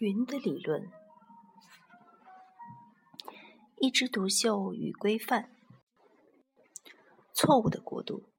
[0.00, 0.90] 云的理论，
[3.76, 5.50] 一枝独秀与规范，
[7.34, 8.30] 错误的国度。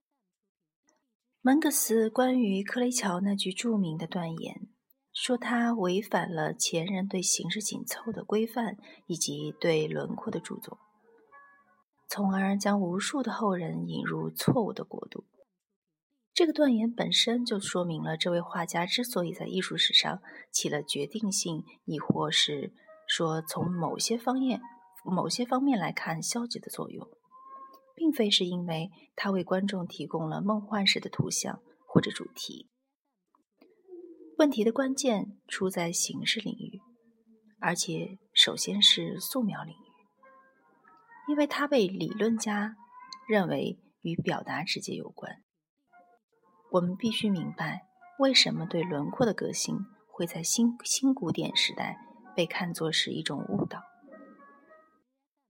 [1.41, 4.69] 门格斯关于克雷乔那句著名的断言，
[5.13, 10.79] 说他违反了前人对形式紧凑的规范以及对轮廓的著作，
[12.09, 15.25] 从而将无数的后人引入错误的国度。
[16.33, 20.21] 这个断言本身就说明了，这位画家之所以在艺术史上
[20.51, 22.73] 起了决定性，亦或是
[23.05, 24.61] 说从某些方面、
[25.03, 27.05] 某些方面来看消极的作用，
[27.95, 32.69] 并非是因为他为观众提供了梦幻式的图像或者主题。
[34.37, 36.79] 问题的关键出在形式领域，
[37.59, 42.77] 而且首先是素描领域，因为它被理论家
[43.27, 45.43] 认为与表达直接有关。
[46.71, 47.85] 我们必须明白，
[48.17, 49.75] 为什么对轮廓的革新
[50.07, 51.97] 会在新新古典时代
[52.33, 53.81] 被看作是一种误导。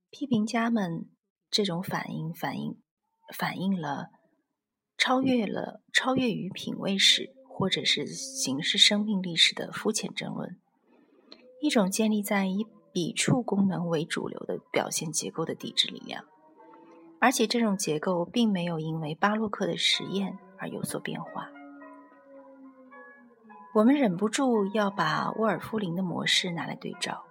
[0.10, 1.08] 批评家们
[1.52, 2.82] 这种反应反映
[3.38, 4.08] 反映了
[4.98, 10.60] 超越了超越于品味史或者是形式生命历史的肤浅争论，
[11.62, 16.26] 一种建立在以笔触功能为主流的表现结构的抵制力量，
[17.20, 20.40] 而且这种结构并没有因为巴洛克的实验。
[20.62, 21.50] 而有所变化，
[23.74, 27.26] 我们忍不住要把沃尔夫林的模式拿来对照。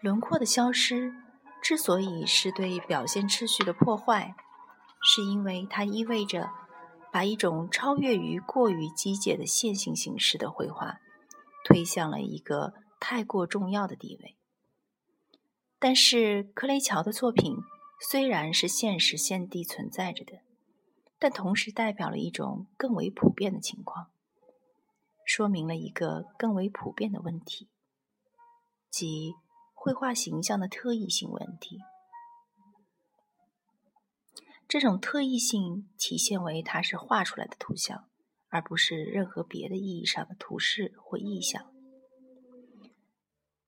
[0.00, 1.12] 轮廓的消失
[1.60, 4.36] 之所以是对表现秩序的破坏，
[5.02, 6.48] 是因为它意味着
[7.12, 11.00] 把一种超越于过于机械的线性形式的绘画
[11.64, 14.36] 推向了一个太过重要的地位。
[15.80, 17.56] 但是，克雷乔的作品
[18.08, 20.34] 虽然是现实现地存在着的。
[21.20, 24.10] 但同时代表了一种更为普遍的情况，
[25.22, 27.68] 说明了一个更为普遍的问题，
[28.88, 29.34] 即
[29.74, 31.78] 绘画形象的特异性问题。
[34.66, 38.08] 这种特异性体现为它是画出来的图像，
[38.48, 41.70] 而不是任何别的意义上的图示或意象，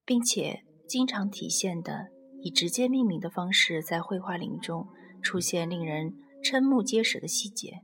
[0.06, 2.08] 并且经常体现的
[2.40, 4.88] 以直接命名的方式在绘画林中
[5.22, 6.18] 出现令人。
[6.42, 7.82] 瞠目结舌的细节，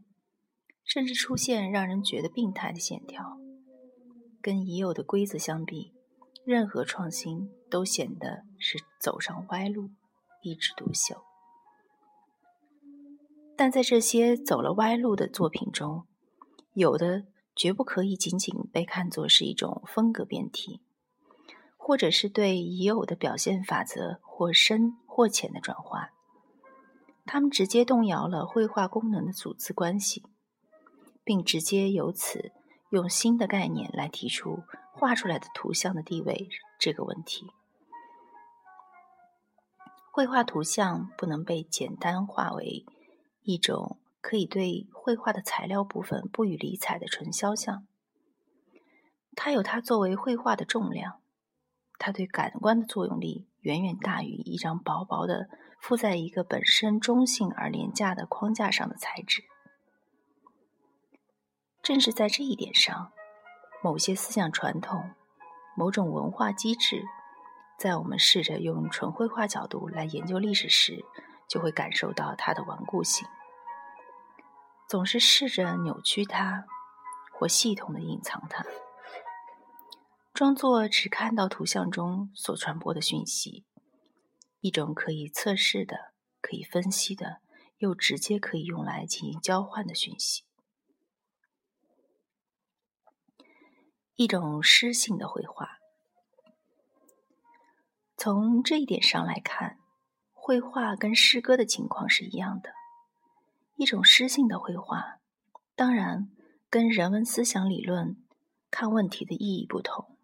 [0.84, 3.38] 甚至出现让人觉得病态的线条。
[4.40, 5.92] 跟已有的规则相比，
[6.44, 9.90] 任何创新都显得是走上歪路，
[10.42, 11.22] 一枝独秀。
[13.56, 16.06] 但在这些走了歪路的作品中，
[16.74, 17.26] 有的
[17.56, 20.80] 绝不可以仅仅被看作是一种风格变体，
[21.76, 26.12] 或者是对已有的表现法则或深或浅的转化。
[27.28, 30.24] 他们直接动摇了绘画功能的组织关系，
[31.22, 32.52] 并直接由此
[32.88, 34.62] 用新的概念来提出
[34.92, 37.52] 画出来的图像的地位这个问题。
[40.10, 42.86] 绘画图像不能被简单化为
[43.42, 47.86] 一种可以对绘画的材料部分不予理睬的纯肖像，
[49.36, 51.20] 它有它作为绘画的重量，
[51.98, 55.48] 它对感官的作用力远远大于一张薄薄的。
[55.80, 59.44] 附在一个本身中性而廉价的框架上的材质，
[61.84, 63.12] 正是在这一点上，
[63.80, 65.12] 某些思想传统、
[65.76, 67.04] 某种文化机制，
[67.78, 71.04] 在我们试着用纯绘画角度来研究历史时，
[71.48, 73.28] 就会感受到它的顽固性。
[74.88, 76.64] 总是试着扭曲它，
[77.30, 78.64] 或系统的隐藏它，
[80.38, 83.66] 装作只看到图像中所传播的讯息。
[84.60, 87.40] 一种可以测试的、可以分析的，
[87.78, 90.44] 又直接可以用来进行交换的讯息。
[94.14, 95.80] 一种诗性的绘画。
[98.16, 99.80] 从这一点上来看，
[100.32, 102.70] 绘画跟诗歌的情况是一样的。
[103.74, 105.18] 一种诗性的绘画，
[105.74, 106.30] 当然
[106.70, 108.24] 跟人文思想理论
[108.70, 110.14] 看问题的意义不同。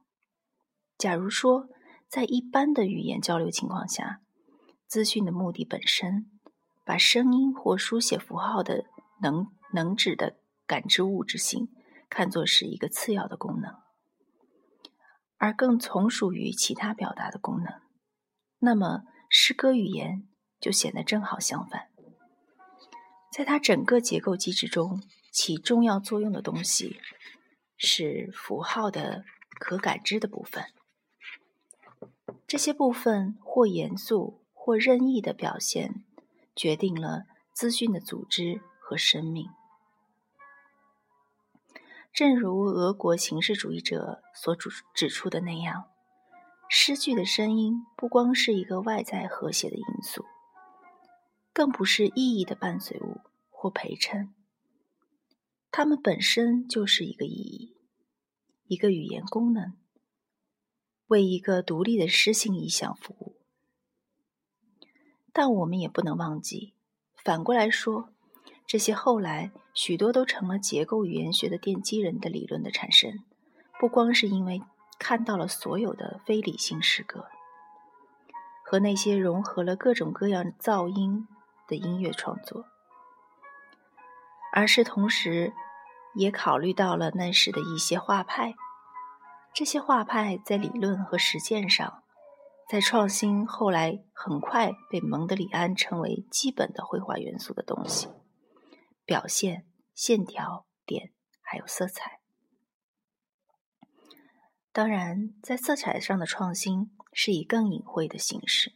[0.97, 1.69] 假如说，
[2.09, 4.21] 在一般的语言交流情况下，
[4.87, 6.31] 资讯的目的本身，
[6.85, 8.85] 把声音或书写符号的
[9.21, 10.37] 能能指的
[10.67, 11.69] 感知物质性
[12.09, 13.75] 看作是一个次要的功能，
[15.37, 17.81] 而更从属于其他表达的功能。
[18.61, 20.29] 那么，诗歌语言
[20.61, 21.89] 就显得正好相反。
[23.33, 25.03] 在它整个结构机制中
[25.33, 27.01] 起重要作用的东西，
[27.77, 29.25] 是符号的
[29.59, 30.65] 可感知的部分。
[32.55, 34.41] 这些部分或严肃。
[34.53, 36.05] 或任意的表现，
[36.55, 39.49] 决定了资讯的组织和生命。
[42.13, 45.87] 正如俄国形式主义者所指指出的那样，
[46.69, 50.25] 诗句的声音不光是一个外在和谐的因素，
[51.53, 53.21] 更不是意义的伴随物
[53.51, 54.33] 或陪衬，
[55.73, 57.77] 它们本身就是一个意义，
[58.69, 59.77] 一个语言功能，
[61.15, 63.37] 为一个独立的诗性意象服务。
[65.33, 66.75] 但我们也不能忘记，
[67.23, 68.11] 反过来说。
[68.67, 73.23] 这些后来许多都成了结构语言学的奠基人的理论的产生，
[73.79, 74.63] 不光是因为
[74.99, 77.27] 看到了所有的非理性诗歌
[78.65, 81.29] 和那些融合了各种各样噪音
[81.69, 82.65] 的音乐创作，
[84.53, 85.53] 而是同时
[86.15, 88.55] 也考虑到了那时的一些画派。
[89.55, 92.03] 这些画派在理论和实践上，
[92.69, 98.09] 在创新后来很快被蒙德里安称为基本的绘画元素的东西。
[99.05, 99.65] 表现、
[99.95, 102.21] 线条、点，还有色彩。
[104.73, 108.73] 当然，在色彩上的创新是以更隐晦的形式，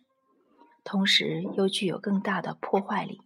[0.85, 3.21] 同时又具有更大的破坏力，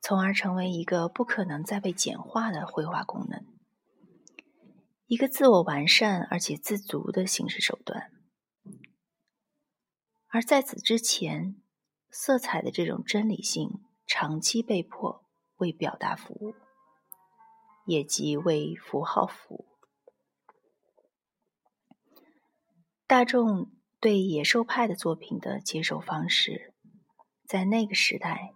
[0.00, 3.44] 从而成为一个不可能再被简化的绘画功能，
[5.06, 8.12] 一个自我完善而且自足的形式手段。
[10.28, 11.60] 而在此之前，
[12.10, 15.24] 色彩的这种真理性长期被迫。
[15.58, 16.54] 为表达服务，
[17.86, 19.66] 也即为符号服务。
[23.06, 26.74] 大众对野兽派的作品的接受方式，
[27.46, 28.52] 在那个时代，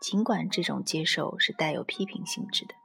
[0.00, 2.76] 尽管这种接受是带有批评性质的，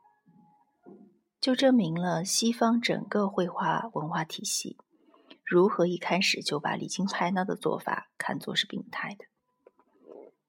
[1.39, 4.77] 就证明了西方整个绘画文化体系
[5.45, 9.25] 如何一开始就把离经叛道的做法看作是病态的。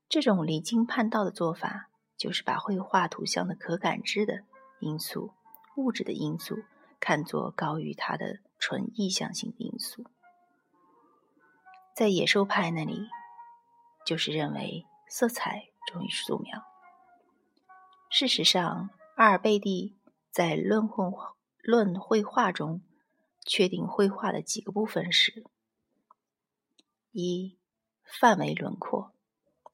[0.09, 1.89] 这种离经叛道的做法。
[2.21, 4.45] 就是把绘画图像的可感知的
[4.79, 5.33] 因素、
[5.77, 6.59] 物质的因素
[7.01, 10.05] 看作高于它的纯意向性的因素。
[11.97, 13.09] 在野兽派那里，
[14.05, 16.63] 就是认为色彩重于素描。
[18.11, 19.97] 事实上，阿尔贝蒂
[20.31, 21.13] 在《论混
[21.63, 22.83] 论绘画》中
[23.45, 25.45] 确定绘画的几个部分时：
[27.13, 27.59] 一、
[28.05, 29.13] 范围轮廓；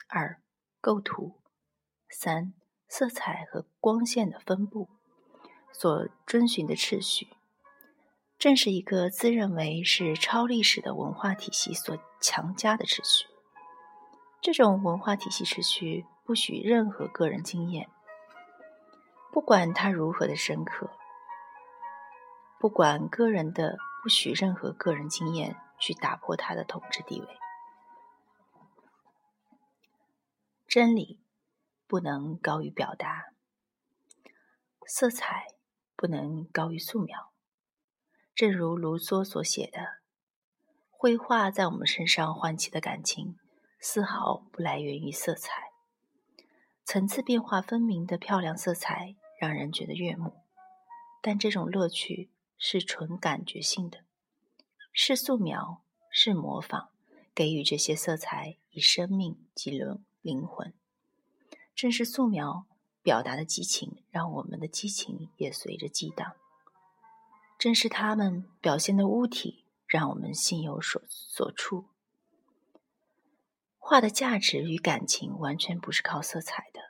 [0.09, 0.41] 二、
[0.81, 1.41] 构图。
[2.09, 2.55] 三、
[2.89, 4.89] 色彩和光线的分布
[5.73, 7.29] 所遵循的秩序，
[8.39, 13.27] 正是一个自认为是超历史的文化体系所强加的秩序。
[14.41, 17.91] 这种文化体系秩序不许任何个人经验，
[19.37, 20.89] 不管它如何的深刻，
[22.59, 27.29] 不管个人的，不许任何个人经验去打破它的统治地位。
[30.67, 31.21] 真理。
[31.87, 33.27] 不能高于表达，
[34.87, 35.49] 色彩
[35.95, 37.31] 不能高于素描。
[38.35, 39.99] 正如卢梭所写的
[40.91, 43.39] ：“绘画在我们身上唤起的感情，
[43.79, 45.71] 丝毫不来源于色彩。
[46.85, 50.33] 层次变化分明的漂亮色彩让人觉得悦目，
[51.21, 54.01] 但这种乐趣是纯感觉性的，
[54.93, 56.89] 是素描，是模仿，
[57.35, 60.73] 给予这些色彩以生命及灵灵魂。”
[61.77, 62.67] 正是素描
[63.03, 66.33] 表达的激情，让我们的激情也随着激荡；
[67.59, 71.85] 正是他们表现的物体，让我们心有所所触。
[73.77, 76.86] 画的价值与感情完全不是靠色彩的。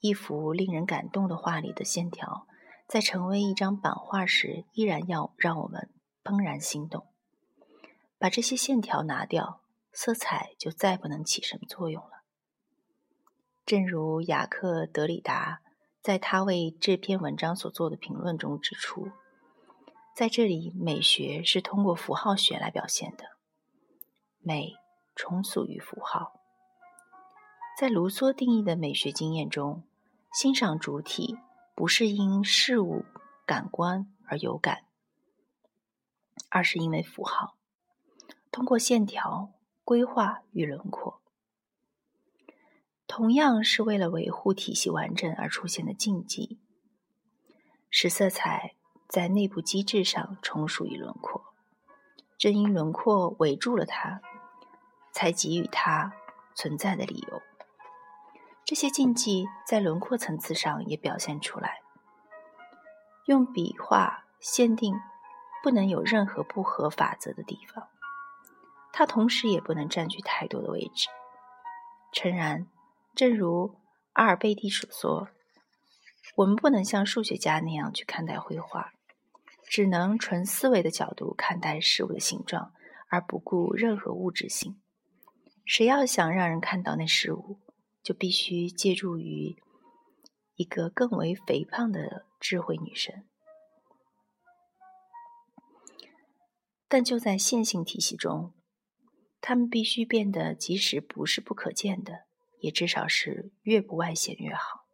[0.00, 2.46] 一幅令人感动的画里的线条，
[2.86, 5.90] 在成为一张版画时，依然要让我们
[6.22, 7.06] 怦然心动。
[8.18, 9.60] 把这些线条拿掉，
[9.92, 12.22] 色彩就再不能起什么作用了。
[13.64, 15.60] 正如雅克·德里达
[16.00, 19.10] 在他为这篇文章所做的评论中指出，
[20.14, 23.24] 在这里，美学是通过符号学来表现的，
[24.38, 24.74] 美
[25.14, 26.35] 重属于符号。
[27.78, 29.82] 在卢梭定义的美学经验中，
[30.32, 31.36] 欣赏主体
[31.74, 33.04] 不是因事物
[33.44, 34.84] 感官而有感，
[36.48, 37.54] 而是因为符号，
[38.50, 39.50] 通过线条、
[39.84, 41.20] 规划与轮廓。
[43.06, 46.58] 同样是为了维护体系完整而出现的禁忌，
[47.90, 48.74] 使色彩
[49.06, 51.44] 在内部机制上重属于轮廓。
[52.38, 54.22] 正因轮廓围住了它，
[55.12, 56.14] 才给予它
[56.54, 57.42] 存在的理由。
[58.66, 61.80] 这些禁忌在轮廓层次上也表现出来。
[63.24, 64.94] 用笔画限定
[65.62, 67.88] 不能有任何不合法则的地方，
[68.92, 71.08] 它同时也不能占据太多的位置。
[72.12, 72.66] 诚然。
[73.14, 73.76] 正如
[74.12, 75.28] 阿尔贝蒂所说，
[76.34, 78.92] 我们不能像数学家那样去看待绘画，
[79.62, 82.74] 只能纯思维的角度看待事物的形状，
[83.08, 84.78] 而不顾任何物质性。
[85.64, 87.58] 谁要想让人看到那事物，
[88.06, 89.56] 就必须借助于
[90.54, 93.26] 一个更为肥胖的智慧女神。
[96.86, 98.54] 但就在线性体系中，
[99.40, 102.26] 他们必须变得，即使不是不可见的，
[102.60, 104.86] 也至少是越不外显越好。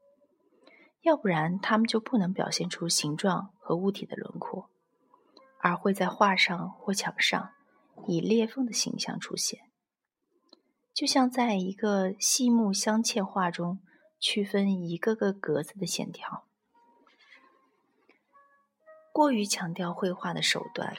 [1.02, 4.70] 要不然，他们就不能表现出形状和物体的轮廓，
[5.60, 7.52] 而会在画上或墙上
[8.08, 9.70] 以裂缝的形象出现，
[10.94, 13.80] 就像在一个细木镶嵌画中
[14.20, 16.44] 区分一个个格子的线条。
[19.12, 20.96] 过于强调绘画的手段。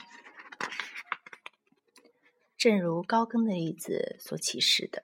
[2.58, 5.04] 正如高更的例子所启示的，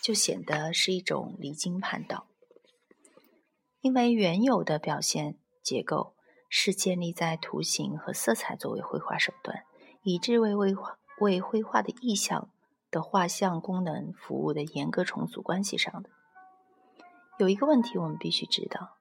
[0.00, 2.28] 就显得是一种离经叛道。
[3.80, 6.14] 因为原有的表现结构
[6.48, 9.64] 是建立在图形和色彩作为绘画手段，
[10.04, 10.72] 以致为为
[11.18, 12.48] 为绘画的意象
[12.92, 16.10] 的画像功能服务的严格重组关系上的。
[17.38, 18.98] 有一个问题我们必须知道：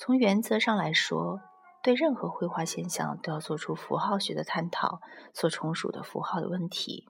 [0.00, 1.40] 从原则上来说。
[1.84, 5.02] 对任何绘画现象都要做出符号学的探讨，
[5.34, 7.06] 所从属的符号的问题，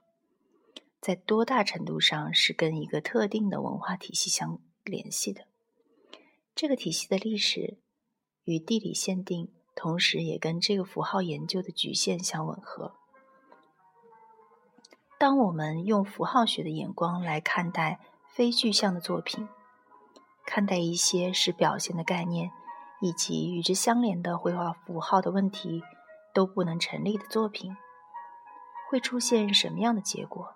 [0.99, 5.45] 在多大程度上是跟一个特定的文化体系相联系的？
[6.53, 7.79] 这个体系的历史
[8.43, 12.97] 与地理限定，同时也跟这个符号研究的局限相吻合。
[15.17, 19.47] 当我们用符号学的眼光来看待非具象的作品，
[20.45, 22.51] 看待一些使表现的概念。
[23.01, 25.83] 以及与之相连的绘画符号的问题
[26.33, 27.75] 都不能成立的作品，
[28.89, 30.55] 会出现什么样的结果？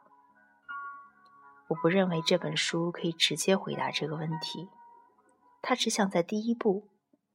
[1.68, 4.70] 我不认为这本书可以直接回答这个问题。
[5.62, 6.88] 它只想在第一步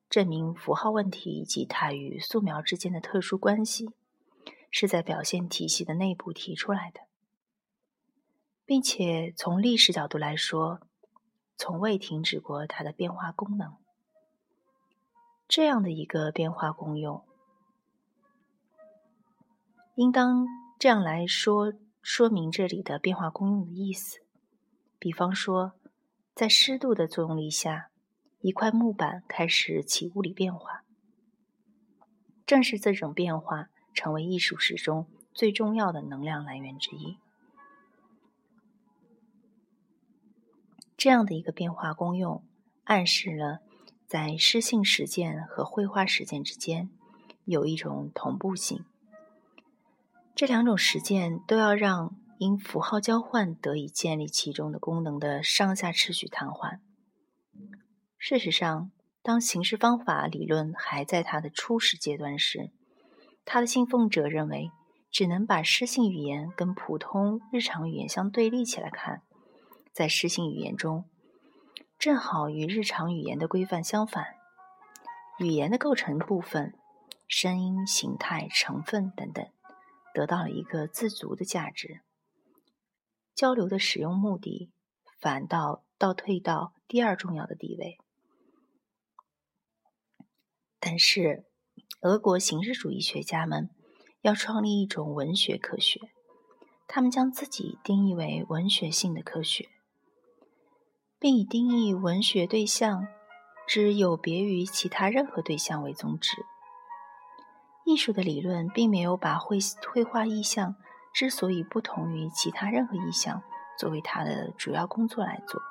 [0.09, 3.91] 证明符号问题以及它与素描之间的特殊关系
[4.71, 7.03] 是在表现体系的内部提出来的，
[8.67, 10.81] 并且从历史角度来说，
[11.57, 13.77] 从未停止过它的变化功能。
[15.47, 17.23] 这样的一个变化功用，
[19.95, 20.47] 应当
[20.79, 24.21] 这样来说说明这里的变化功用的意思。
[24.99, 25.75] 比方说，
[26.35, 27.91] 在湿度的作用力下，
[28.41, 30.83] 一块木板开始起物理变化。
[32.47, 37.19] 正是这种变化，成为艺术史中最重要的能量来源之一。
[41.05, 42.43] 这样的一个变化功用，
[42.85, 43.59] 暗示了。
[44.07, 46.89] 在诗性实践和绘画实践之间
[47.45, 48.87] 有一种同步性，
[50.35, 56.79] 这两种实践都要让因符号交换得以建立其中的功能的上下秩序瘫痪。
[58.17, 58.91] 事实上，
[59.23, 62.71] 当形式方法理论还在它的初始阶段时，
[63.45, 64.71] 它的信奉者认为
[65.11, 69.21] 只能把诗性语言跟普通日常语言相对立起来看，
[69.95, 71.09] 在诗性语言中。
[72.01, 74.35] 正好与日常语言的规范相反，
[75.39, 76.77] 语言的构成部分、
[77.29, 79.47] 声音、形态、成分等等，
[80.13, 82.01] 得到了一个自足的价值。
[83.37, 84.73] 交流的使用目的
[85.21, 87.99] 反倒倒退到第二重要的地位。
[90.81, 91.47] 但是，
[92.01, 93.71] 俄国形式主义学家们
[94.23, 96.01] 要创立一种文学科学，
[96.89, 99.71] 他们将自己定义为文学性的科学。
[101.25, 103.09] 并以定义文学对象
[103.67, 106.45] 之有别于其他任何对象为宗旨。
[107.87, 109.57] 艺术的理论并没有把绘
[109.91, 110.77] 绘画意象
[111.15, 113.43] 之所以不同于其他任何意象
[113.79, 115.63] 作为它的主要工作来做。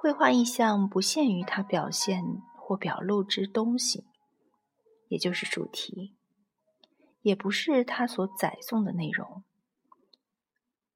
[0.00, 2.22] 绘画意象不限于它表现
[2.56, 4.04] 或表露之东西，
[5.08, 6.14] 也就是主题，
[7.22, 9.42] 也不是它所载颂的内容，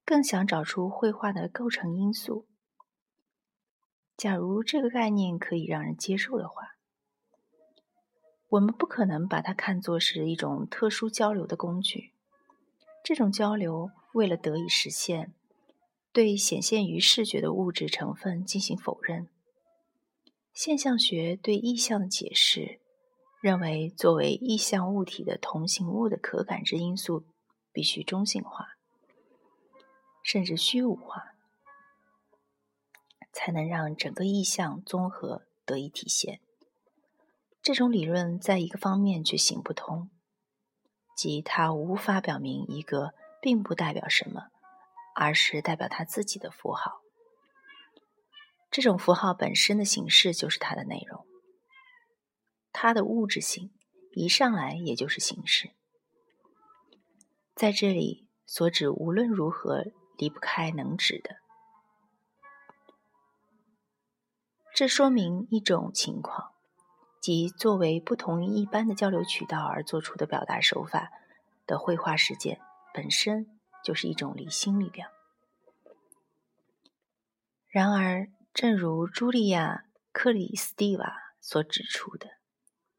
[0.04, 2.46] 更想找出绘画的构成因素。
[4.18, 6.74] 假如这个概念可以让人接受的话，
[8.48, 12.10] 我们不可能把它看作是一种特殊交流的工具。
[13.04, 15.32] 这种交流为了得以实现，
[16.12, 19.28] 对显现于视觉的物质成分进行否认。
[20.52, 22.80] 现象学对意象的解释
[23.40, 27.22] 认为，作为意象物体的同形物的可感知因素
[27.72, 28.70] 必须中性化，
[30.24, 31.36] 甚至虚无化。
[33.38, 36.40] 才能让整个意象综合得以体现。
[37.62, 40.10] 这种理论在一个方面却行不通，
[41.16, 44.48] 即它无法表明一个并不代表什么，
[45.14, 47.00] 而是代表它自己的符号。
[48.72, 51.24] 这种符号本身的形式就是它的内容。
[52.72, 53.70] 它的物质性
[54.14, 55.70] 一上来也就是形式。
[57.54, 59.84] 在这里所指无论如何
[60.16, 61.36] 离不开能指的，
[64.78, 66.52] 这说明一种情况，
[67.20, 71.10] 即作为不同于一般的交流渠道而做出的表达手法
[71.66, 72.60] 的绘画实践
[72.94, 75.10] 本身就是一种离心力量。
[77.66, 82.28] 然而，正如茱莉亚·克里斯蒂瓦所指出的，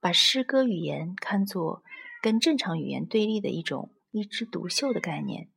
[0.02, 1.82] 把诗歌语言看作
[2.22, 3.90] 跟正常语言对立的一种。
[4.12, 5.48] 一枝独秀的概念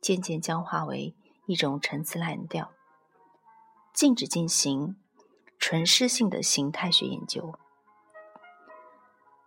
[0.00, 2.72] 渐渐僵化为一种陈词滥调，
[3.92, 4.96] 禁止进行
[5.62, 7.56] 纯诗性的形态学研究，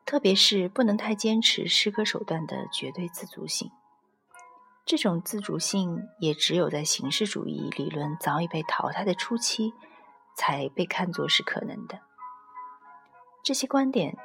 [0.05, 3.69] 特别是不能太坚持诗歌手段的绝对自主性。
[4.85, 9.73] 这种自主性也只有在形式主义理论早已被淘汰的初期
[10.37, 11.99] 才被看作是可能的。
[13.43, 14.17] 这些观点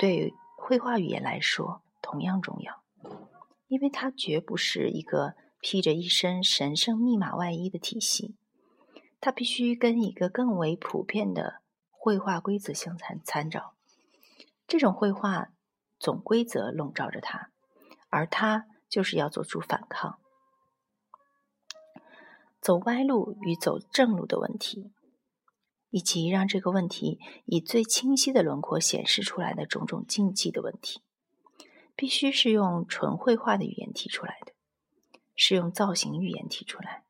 [0.00, 2.82] 对绘画语言来说同样重要。
[3.68, 8.34] 因为它绝不是一个披着一身神圣密码外衣的体系，
[9.20, 11.60] 它必须跟一个更为普遍的
[11.90, 13.74] 绘画规则相参参照。
[14.66, 15.52] 这种绘画
[15.98, 17.50] 总规则笼罩着它，
[18.08, 20.18] 而它就是要做出反抗，
[22.60, 24.90] 走歪路与走正路的问题，
[25.90, 31.02] 以及让这个问题以最清晰的轮廓显示出来的种种禁忌的问题。
[31.96, 34.52] 必须是用纯绘画的语言提出来的，
[35.36, 37.04] 是用造型语言提出来。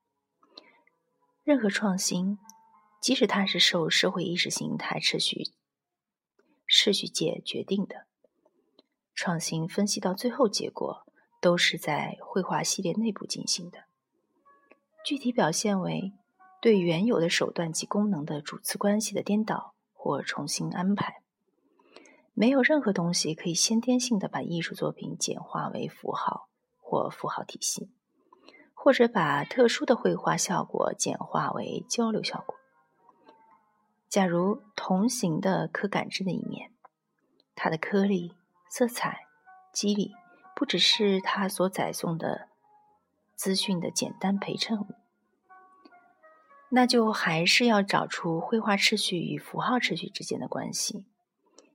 [1.51, 2.39] 任何创新，
[3.03, 5.51] 即使它是受社会意识形态秩序、
[6.69, 8.07] 秩序界决定的，
[9.17, 11.05] 创新分析到最后结果，
[11.41, 13.81] 都是在绘画系列内部进行的。
[15.05, 16.13] 具体表现为
[16.63, 21.21] 对原有的手段及功能的主次关系的颠倒或重新安排。
[22.33, 26.49] 没有任何东西可以先天性的把艺术作品简化为符号
[26.79, 27.91] 或符号体系，
[28.83, 32.57] 或者把特殊的绘画效果简化为交流效果。
[34.09, 36.73] 假如同行的可感知的一面，
[37.55, 38.33] 它的颗粒、
[38.71, 39.27] 色彩、
[39.71, 40.13] 肌理，
[40.57, 42.49] 不只是它所载送的
[43.37, 44.87] 资讯的简单陪衬物，
[46.71, 51.05] 那就还是要找出绘画秩序与符号秩序之间的关系。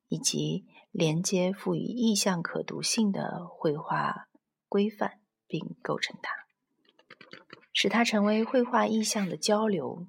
[0.08, 4.28] 以及连接赋予意象可读性的绘画
[4.70, 6.45] 规范，并构成它，
[7.76, 10.08] 使它成为绘画意象的交流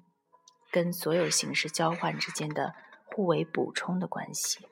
[0.71, 2.73] 跟所有形式交换之间的
[3.05, 4.65] 互为补充的关系。